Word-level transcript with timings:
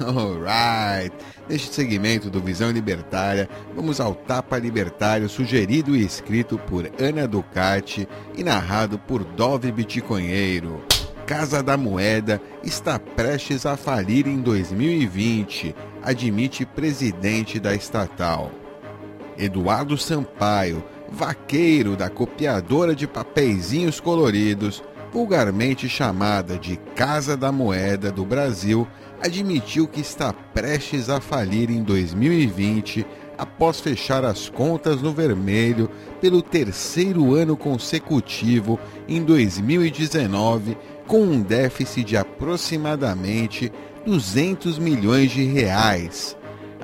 Alright. 0.00 1.14
Neste 1.48 1.74
segmento 1.74 2.28
do 2.28 2.40
Visão 2.40 2.70
Libertária, 2.70 3.48
vamos 3.74 4.00
ao 4.00 4.14
Tapa 4.14 4.58
Libertário 4.58 5.28
sugerido 5.28 5.94
e 5.94 6.04
escrito 6.04 6.58
por 6.58 6.90
Ana 7.00 7.26
Ducati 7.26 8.08
e 8.36 8.42
narrado 8.42 8.98
por 8.98 9.22
Dove 9.22 9.70
Bitcoinheiro. 9.70 10.82
Casa 11.24 11.62
da 11.62 11.76
Moeda 11.76 12.40
está 12.64 12.98
prestes 12.98 13.64
a 13.64 13.76
falir 13.76 14.26
em 14.26 14.40
2020, 14.40 15.74
admite 16.02 16.64
presidente 16.66 17.60
da 17.60 17.74
estatal. 17.74 18.50
Eduardo 19.38 19.96
Sampaio, 19.98 20.82
vaqueiro 21.08 21.96
da 21.96 22.08
copiadora 22.08 22.94
de 22.94 23.06
papeizinhos 23.06 24.00
coloridos, 24.00 24.82
vulgarmente 25.16 25.88
chamada 25.88 26.58
de 26.58 26.76
Casa 26.94 27.38
da 27.38 27.50
Moeda 27.50 28.12
do 28.12 28.22
Brasil, 28.22 28.86
admitiu 29.18 29.88
que 29.88 30.02
está 30.02 30.30
prestes 30.30 31.08
a 31.08 31.22
falir 31.22 31.70
em 31.70 31.82
2020 31.82 33.06
após 33.38 33.80
fechar 33.80 34.26
as 34.26 34.50
contas 34.50 35.00
no 35.00 35.14
vermelho 35.14 35.90
pelo 36.20 36.42
terceiro 36.42 37.34
ano 37.34 37.56
consecutivo 37.56 38.78
em 39.08 39.24
2019, 39.24 40.76
com 41.06 41.22
um 41.22 41.40
déficit 41.40 42.04
de 42.04 42.16
aproximadamente 42.18 43.72
200 44.04 44.78
milhões 44.78 45.30
de 45.30 45.44
reais. 45.44 46.36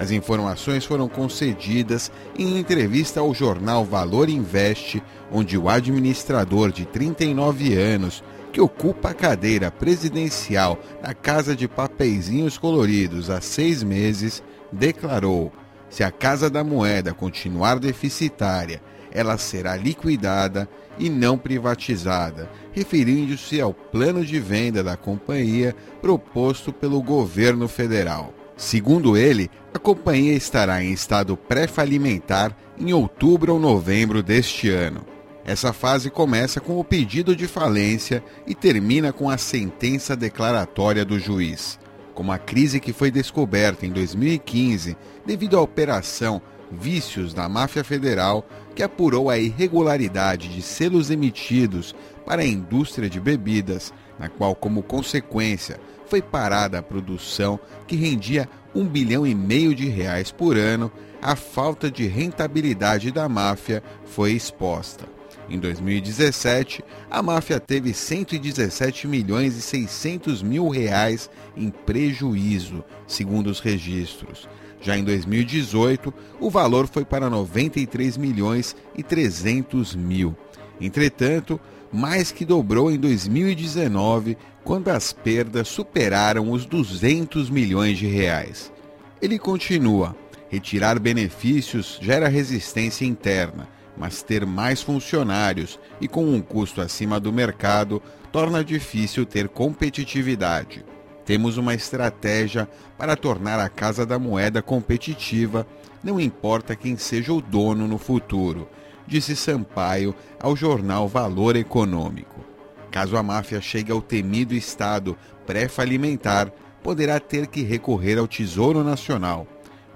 As 0.00 0.10
informações 0.10 0.86
foram 0.86 1.06
concedidas 1.06 2.10
em 2.34 2.58
entrevista 2.58 3.20
ao 3.20 3.34
jornal 3.34 3.84
Valor 3.84 4.30
Invest, 4.30 5.02
onde 5.30 5.58
o 5.58 5.68
administrador 5.68 6.72
de 6.72 6.86
39 6.86 7.74
anos, 7.74 8.24
que 8.50 8.62
ocupa 8.62 9.10
a 9.10 9.14
cadeira 9.14 9.70
presidencial 9.70 10.78
na 11.02 11.12
Casa 11.12 11.54
de 11.54 11.68
Papeizinhos 11.68 12.56
Coloridos 12.56 13.28
há 13.28 13.42
seis 13.42 13.82
meses, 13.82 14.42
declarou: 14.72 15.52
se 15.90 16.02
a 16.02 16.10
Casa 16.10 16.48
da 16.48 16.64
Moeda 16.64 17.12
continuar 17.12 17.78
deficitária, 17.78 18.80
ela 19.12 19.36
será 19.36 19.76
liquidada 19.76 20.66
e 20.98 21.10
não 21.10 21.36
privatizada, 21.36 22.48
referindo-se 22.72 23.60
ao 23.60 23.74
plano 23.74 24.24
de 24.24 24.40
venda 24.40 24.82
da 24.82 24.96
companhia 24.96 25.76
proposto 26.00 26.72
pelo 26.72 27.02
governo 27.02 27.68
federal. 27.68 28.39
Segundo 28.60 29.16
ele, 29.16 29.50
a 29.72 29.78
companhia 29.78 30.34
estará 30.34 30.84
em 30.84 30.92
estado 30.92 31.34
pré-falimentar 31.34 32.54
em 32.78 32.92
outubro 32.92 33.54
ou 33.54 33.58
novembro 33.58 34.22
deste 34.22 34.68
ano. 34.68 35.02
Essa 35.46 35.72
fase 35.72 36.10
começa 36.10 36.60
com 36.60 36.78
o 36.78 36.84
pedido 36.84 37.34
de 37.34 37.46
falência 37.48 38.22
e 38.46 38.54
termina 38.54 39.14
com 39.14 39.30
a 39.30 39.38
sentença 39.38 40.14
declaratória 40.14 41.06
do 41.06 41.18
juiz. 41.18 41.78
Como 42.12 42.32
a 42.32 42.36
crise 42.36 42.80
que 42.80 42.92
foi 42.92 43.10
descoberta 43.10 43.86
em 43.86 43.90
2015 43.90 44.94
devido 45.24 45.56
à 45.56 45.62
operação 45.62 46.42
Vícios 46.70 47.34
da 47.34 47.48
Máfia 47.48 47.82
Federal, 47.82 48.46
que 48.74 48.82
apurou 48.82 49.28
a 49.28 49.38
irregularidade 49.38 50.48
de 50.48 50.62
selos 50.62 51.10
emitidos 51.10 51.94
para 52.24 52.42
a 52.42 52.46
indústria 52.46 53.10
de 53.10 53.20
bebidas, 53.20 53.92
na 54.18 54.28
qual, 54.28 54.54
como 54.54 54.82
consequência, 54.82 55.80
foi 56.06 56.20
parada 56.20 56.78
a 56.78 56.82
produção 56.82 57.58
que 57.86 57.96
rendia 57.96 58.48
um 58.74 58.86
bilhão 58.86 59.26
e 59.26 59.34
meio 59.34 59.74
de 59.74 59.88
reais 59.88 60.30
por 60.30 60.56
ano, 60.56 60.90
a 61.20 61.36
falta 61.36 61.90
de 61.90 62.06
rentabilidade 62.06 63.10
da 63.10 63.28
máfia 63.28 63.82
foi 64.04 64.32
exposta. 64.32 65.06
Em 65.48 65.58
2017, 65.58 66.84
a 67.10 67.22
máfia 67.22 67.58
teve 67.58 67.92
117 67.92 69.08
milhões 69.08 69.56
e 69.56 69.60
600 69.60 70.42
mil 70.42 70.68
reais 70.68 71.28
em 71.56 71.70
prejuízo, 71.70 72.84
segundo 73.06 73.48
os 73.48 73.58
registros. 73.58 74.48
Já 74.80 74.96
em 74.96 75.04
2018, 75.04 76.12
o 76.40 76.50
valor 76.50 76.86
foi 76.86 77.04
para 77.04 77.28
93 77.28 78.16
milhões 78.16 78.74
e 78.96 79.02
300 79.02 79.94
mil. 79.94 80.36
Entretanto, 80.80 81.60
mais 81.92 82.32
que 82.32 82.44
dobrou 82.44 82.90
em 82.90 82.98
2019, 82.98 84.38
quando 84.64 84.88
as 84.88 85.12
perdas 85.12 85.68
superaram 85.68 86.50
os 86.50 86.64
200 86.64 87.50
milhões 87.50 87.98
de 87.98 88.06
reais. 88.06 88.72
Ele 89.20 89.38
continua: 89.38 90.16
retirar 90.48 90.98
benefícios 90.98 91.98
gera 92.00 92.28
resistência 92.28 93.04
interna 93.04 93.68
mas 94.00 94.22
ter 94.22 94.46
mais 94.46 94.80
funcionários 94.80 95.78
e 96.00 96.08
com 96.08 96.24
um 96.24 96.40
custo 96.40 96.80
acima 96.80 97.20
do 97.20 97.30
mercado 97.30 98.02
torna 98.32 98.64
difícil 98.64 99.26
ter 99.26 99.46
competitividade. 99.46 100.82
Temos 101.30 101.56
uma 101.56 101.74
estratégia 101.74 102.68
para 102.98 103.14
tornar 103.14 103.60
a 103.60 103.68
Casa 103.68 104.04
da 104.04 104.18
Moeda 104.18 104.60
competitiva, 104.60 105.64
não 106.02 106.18
importa 106.18 106.74
quem 106.74 106.96
seja 106.96 107.32
o 107.32 107.40
dono 107.40 107.86
no 107.86 107.98
futuro, 107.98 108.68
disse 109.06 109.36
Sampaio 109.36 110.12
ao 110.40 110.56
jornal 110.56 111.06
Valor 111.06 111.54
Econômico. 111.54 112.44
Caso 112.90 113.16
a 113.16 113.22
máfia 113.22 113.60
chegue 113.60 113.92
ao 113.92 114.02
temido 114.02 114.54
estado 114.54 115.16
pré-falimentar, 115.46 116.50
poderá 116.82 117.20
ter 117.20 117.46
que 117.46 117.62
recorrer 117.62 118.18
ao 118.18 118.26
Tesouro 118.26 118.82
Nacional, 118.82 119.46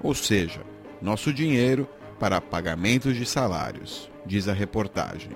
ou 0.00 0.14
seja, 0.14 0.60
nosso 1.02 1.32
dinheiro 1.32 1.88
para 2.20 2.40
pagamentos 2.40 3.16
de 3.16 3.26
salários, 3.26 4.08
diz 4.24 4.46
a 4.46 4.52
reportagem. 4.52 5.32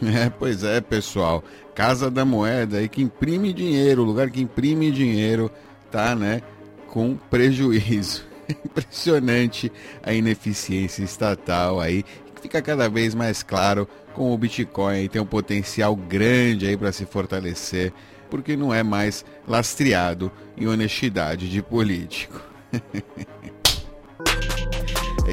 É, 0.02 0.28
pois 0.28 0.64
é, 0.64 0.80
pessoal. 0.80 1.42
Casa 1.74 2.10
da 2.10 2.24
Moeda 2.24 2.78
aí 2.78 2.88
que 2.88 3.02
imprime 3.02 3.52
dinheiro, 3.52 4.02
o 4.02 4.04
lugar 4.04 4.30
que 4.30 4.40
imprime 4.40 4.90
dinheiro 4.90 5.50
tá, 5.90 6.14
né, 6.14 6.42
com 6.88 7.16
prejuízo. 7.16 8.24
Impressionante 8.64 9.72
a 10.02 10.12
ineficiência 10.12 11.02
estatal 11.02 11.80
aí, 11.80 12.04
fica 12.40 12.60
cada 12.60 12.88
vez 12.88 13.14
mais 13.14 13.42
claro 13.42 13.88
com 14.12 14.32
o 14.32 14.38
Bitcoin 14.38 15.08
tem 15.08 15.20
um 15.20 15.26
potencial 15.26 15.96
grande 15.96 16.66
aí 16.66 16.76
para 16.76 16.92
se 16.92 17.04
fortalecer, 17.04 17.92
porque 18.30 18.56
não 18.56 18.72
é 18.72 18.82
mais 18.82 19.24
lastreado 19.46 20.30
em 20.56 20.66
honestidade 20.66 21.50
de 21.50 21.60
político. 21.60 22.40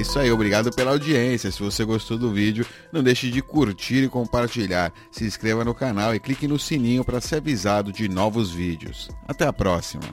É 0.02 0.04
isso 0.04 0.18
aí, 0.18 0.32
obrigado 0.32 0.72
pela 0.72 0.90
audiência. 0.90 1.52
Se 1.52 1.62
você 1.62 1.86
gostou 1.86 2.18
do 2.18 2.32
vídeo, 2.32 2.66
não 2.92 3.04
deixe 3.04 3.30
de 3.30 3.40
curtir 3.40 4.04
e 4.06 4.10
compartilhar. 4.10 4.92
Se 5.12 5.26
inscreva 5.26 5.64
no 5.64 5.76
canal 5.76 6.16
e 6.16 6.20
clique 6.20 6.48
no 6.48 6.58
sininho 6.58 7.06
para 7.06 7.22
ser 7.22 7.36
avisado 7.36 7.94
de 7.94 8.10
novos 8.10 8.50
vídeos. 8.50 9.12
Até 9.28 9.46
a 9.46 9.54
próxima. 9.54 10.12